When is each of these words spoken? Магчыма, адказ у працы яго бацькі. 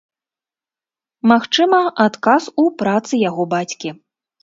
Магчыма, 1.33 1.83
адказ 2.09 2.43
у 2.65 2.69
працы 2.83 3.23
яго 3.29 3.43
бацькі. 3.57 3.99